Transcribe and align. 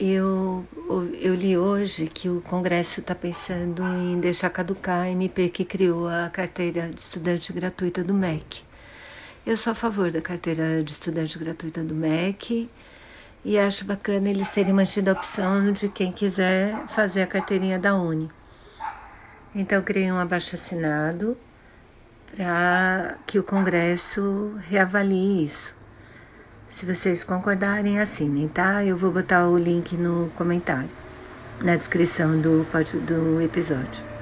Eu, 0.00 0.64
eu 1.20 1.34
li 1.34 1.58
hoje 1.58 2.06
que 2.06 2.28
o 2.28 2.40
Congresso 2.40 3.00
está 3.00 3.16
pensando 3.16 3.82
em 3.82 4.20
deixar 4.20 4.48
caducar 4.48 5.02
a 5.02 5.10
MP 5.10 5.48
que 5.48 5.64
criou 5.64 6.06
a 6.06 6.30
carteira 6.30 6.88
de 6.88 7.00
estudante 7.00 7.52
gratuita 7.52 8.04
do 8.04 8.14
MEC. 8.14 8.62
Eu 9.44 9.56
sou 9.56 9.72
a 9.72 9.74
favor 9.74 10.12
da 10.12 10.22
carteira 10.22 10.84
de 10.84 10.92
estudante 10.92 11.36
gratuita 11.36 11.82
do 11.82 11.96
MEC 11.96 12.70
e 13.44 13.58
acho 13.58 13.84
bacana 13.86 14.30
eles 14.30 14.52
terem 14.52 14.72
mantido 14.72 15.10
a 15.10 15.14
opção 15.14 15.72
de 15.72 15.88
quem 15.88 16.12
quiser 16.12 16.86
fazer 16.86 17.22
a 17.22 17.26
carteirinha 17.26 17.78
da 17.78 17.96
Uni. 17.96 18.30
Então, 19.52 19.82
criei 19.82 20.12
um 20.12 20.18
abaixo-assinado 20.18 21.36
para 22.36 23.18
que 23.26 23.36
o 23.36 23.42
Congresso 23.42 24.54
reavalie 24.68 25.44
isso. 25.44 25.77
Se 26.68 26.84
vocês 26.84 27.24
concordarem, 27.24 27.98
assinem, 27.98 28.46
tá? 28.46 28.84
Eu 28.84 28.96
vou 28.96 29.10
botar 29.10 29.48
o 29.48 29.56
link 29.56 29.96
no 29.96 30.30
comentário, 30.36 30.90
na 31.62 31.76
descrição 31.76 32.38
do, 32.38 32.66
do 33.06 33.40
episódio. 33.40 34.17